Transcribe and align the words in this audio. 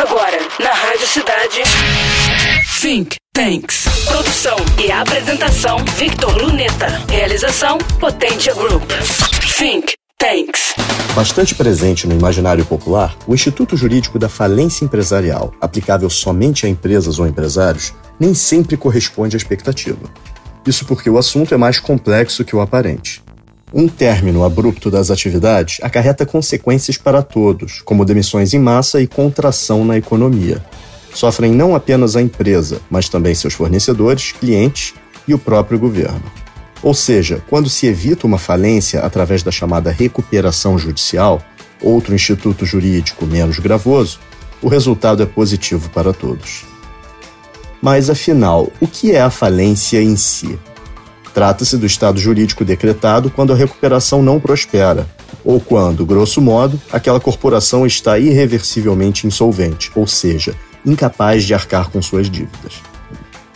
Agora, 0.00 0.38
na 0.60 0.70
Rádio 0.70 1.08
Cidade. 1.08 1.60
Think 2.80 3.16
Tanks. 3.32 3.84
Produção 4.06 4.56
e 4.78 4.92
apresentação: 4.92 5.78
Victor 5.96 6.40
Luneta. 6.40 6.86
Realização: 7.08 7.78
Potência 7.98 8.54
Group. 8.54 8.88
Think 9.58 9.94
Tanks. 10.16 10.74
Bastante 11.16 11.52
presente 11.56 12.06
no 12.06 12.14
imaginário 12.14 12.64
popular, 12.64 13.16
o 13.26 13.34
Instituto 13.34 13.76
Jurídico 13.76 14.20
da 14.20 14.28
Falência 14.28 14.84
Empresarial, 14.84 15.52
aplicável 15.60 16.08
somente 16.08 16.64
a 16.64 16.68
empresas 16.68 17.18
ou 17.18 17.26
empresários, 17.26 17.92
nem 18.20 18.34
sempre 18.34 18.76
corresponde 18.76 19.34
à 19.34 19.38
expectativa. 19.38 20.08
Isso 20.64 20.84
porque 20.84 21.10
o 21.10 21.18
assunto 21.18 21.52
é 21.52 21.56
mais 21.56 21.80
complexo 21.80 22.44
que 22.44 22.54
o 22.54 22.60
aparente. 22.60 23.20
Um 23.72 23.86
término 23.86 24.44
abrupto 24.44 24.90
das 24.90 25.10
atividades 25.10 25.78
acarreta 25.82 26.24
consequências 26.24 26.96
para 26.96 27.22
todos, 27.22 27.82
como 27.82 28.04
demissões 28.04 28.54
em 28.54 28.58
massa 28.58 29.00
e 29.00 29.06
contração 29.06 29.84
na 29.84 29.98
economia. 29.98 30.64
Sofrem 31.14 31.52
não 31.52 31.74
apenas 31.74 32.16
a 32.16 32.22
empresa, 32.22 32.80
mas 32.90 33.08
também 33.08 33.34
seus 33.34 33.52
fornecedores, 33.52 34.32
clientes 34.32 34.94
e 35.26 35.34
o 35.34 35.38
próprio 35.38 35.78
governo. 35.78 36.22
Ou 36.82 36.94
seja, 36.94 37.42
quando 37.48 37.68
se 37.68 37.86
evita 37.86 38.26
uma 38.26 38.38
falência 38.38 39.00
através 39.00 39.42
da 39.42 39.50
chamada 39.50 39.90
recuperação 39.90 40.78
judicial, 40.78 41.42
outro 41.82 42.14
instituto 42.14 42.64
jurídico 42.64 43.26
menos 43.26 43.58
gravoso, 43.58 44.18
o 44.62 44.68
resultado 44.68 45.22
é 45.22 45.26
positivo 45.26 45.90
para 45.90 46.12
todos. 46.12 46.64
Mas 47.82 48.08
afinal, 48.08 48.72
o 48.80 48.86
que 48.86 49.12
é 49.12 49.20
a 49.20 49.30
falência 49.30 50.02
em 50.02 50.16
si? 50.16 50.58
Trata-se 51.38 51.76
do 51.76 51.86
estado 51.86 52.18
jurídico 52.18 52.64
decretado 52.64 53.30
quando 53.30 53.52
a 53.52 53.56
recuperação 53.56 54.24
não 54.24 54.40
prospera, 54.40 55.06
ou 55.44 55.60
quando, 55.60 56.04
grosso 56.04 56.40
modo, 56.40 56.82
aquela 56.90 57.20
corporação 57.20 57.86
está 57.86 58.18
irreversivelmente 58.18 59.24
insolvente, 59.24 59.88
ou 59.94 60.04
seja, 60.04 60.56
incapaz 60.84 61.44
de 61.44 61.54
arcar 61.54 61.90
com 61.90 62.02
suas 62.02 62.28
dívidas. 62.28 62.82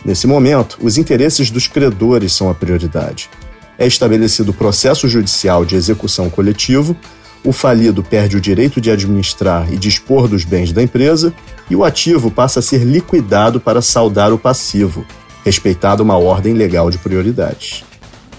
Nesse 0.05 0.25
momento, 0.25 0.77
os 0.81 0.97
interesses 0.97 1.51
dos 1.51 1.67
credores 1.67 2.31
são 2.31 2.49
a 2.49 2.55
prioridade. 2.55 3.29
É 3.77 3.85
estabelecido 3.85 4.51
o 4.51 4.53
processo 4.53 5.05
judicial 5.09 5.65
de 5.65 5.75
execução 5.75 6.29
coletivo, 6.29 6.95
o 7.43 7.51
falido 7.51 8.01
perde 8.01 8.37
o 8.37 8.41
direito 8.41 8.79
de 8.79 8.91
administrar 8.91 9.67
e 9.73 9.75
dispor 9.75 10.29
dos 10.29 10.45
bens 10.45 10.71
da 10.71 10.81
empresa 10.81 11.33
e 11.69 11.75
o 11.75 11.83
ativo 11.83 12.31
passa 12.31 12.61
a 12.61 12.63
ser 12.63 12.85
liquidado 12.85 13.59
para 13.59 13.81
saldar 13.81 14.31
o 14.31 14.39
passivo, 14.39 15.05
respeitada 15.43 16.01
uma 16.01 16.17
ordem 16.17 16.53
legal 16.53 16.89
de 16.89 16.97
prioridades. 16.97 17.83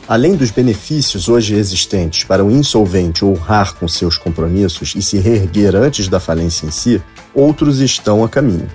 Além 0.06 0.36
dos 0.36 0.50
benefícios 0.50 1.28
hoje 1.28 1.54
existentes 1.54 2.24
para 2.24 2.44
o 2.44 2.50
insolvente 2.50 3.24
honrar 3.24 3.74
com 3.74 3.88
seus 3.88 4.18
compromissos 4.18 4.94
e 4.94 5.00
se 5.00 5.18
reerguer 5.18 5.74
antes 5.74 6.08
da 6.08 6.20
falência 6.20 6.66
em 6.66 6.70
si, 6.70 7.02
outros 7.34 7.80
estão 7.80 8.22
a 8.22 8.28
caminho. 8.28 8.68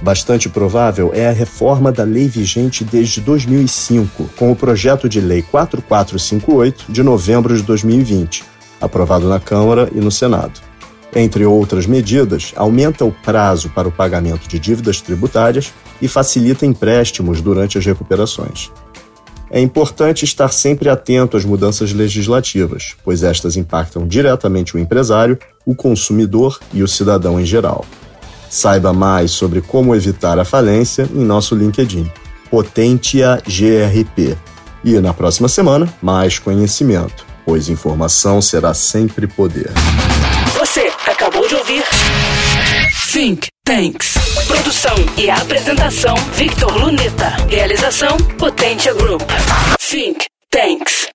Bastante 0.00 0.48
provável 0.48 1.10
é 1.14 1.28
a 1.28 1.32
reforma 1.32 1.92
da 1.92 2.04
lei 2.04 2.26
vigente 2.26 2.82
desde 2.82 3.20
2005, 3.20 4.30
com 4.36 4.50
o 4.50 4.56
projeto 4.56 5.06
de 5.06 5.20
lei 5.20 5.42
4458 5.42 6.90
de 6.90 7.02
novembro 7.02 7.54
de 7.54 7.62
2020, 7.62 8.42
aprovado 8.80 9.28
na 9.28 9.38
Câmara 9.38 9.90
e 9.94 10.00
no 10.00 10.10
Senado. 10.10 10.69
Entre 11.14 11.44
outras 11.44 11.86
medidas, 11.86 12.52
aumenta 12.54 13.04
o 13.04 13.10
prazo 13.10 13.68
para 13.70 13.88
o 13.88 13.92
pagamento 13.92 14.48
de 14.48 14.58
dívidas 14.58 15.00
tributárias 15.00 15.72
e 16.00 16.06
facilita 16.06 16.64
empréstimos 16.64 17.40
durante 17.40 17.76
as 17.76 17.84
recuperações. 17.84 18.70
É 19.50 19.60
importante 19.60 20.24
estar 20.24 20.52
sempre 20.52 20.88
atento 20.88 21.36
às 21.36 21.44
mudanças 21.44 21.92
legislativas, 21.92 22.94
pois 23.04 23.24
estas 23.24 23.56
impactam 23.56 24.06
diretamente 24.06 24.76
o 24.76 24.78
empresário, 24.78 25.36
o 25.66 25.74
consumidor 25.74 26.60
e 26.72 26.84
o 26.84 26.88
cidadão 26.88 27.40
em 27.40 27.44
geral. 27.44 27.84
Saiba 28.48 28.92
mais 28.92 29.32
sobre 29.32 29.60
como 29.60 29.94
evitar 29.94 30.38
a 30.38 30.44
falência 30.44 31.08
em 31.12 31.24
nosso 31.24 31.56
LinkedIn, 31.56 32.08
Potentia 32.48 33.40
GRP. 33.46 34.36
E 34.84 34.98
na 35.00 35.14
próxima 35.14 35.48
semana, 35.48 35.92
mais 36.02 36.38
conhecimento, 36.38 37.24
pois 37.44 37.68
informação 37.68 38.40
será 38.40 38.74
sempre 38.74 39.26
poder. 39.26 39.70
De 41.50 41.56
ouvir 41.56 41.82
Think 43.12 43.48
Tanks. 43.64 44.14
Produção 44.46 44.94
e 45.18 45.28
apresentação 45.28 46.14
Victor 46.34 46.72
Luneta. 46.78 47.30
Realização 47.48 48.16
Potência 48.38 48.94
Group. 48.94 49.22
Think 49.80 50.26
Tanks. 50.48 51.09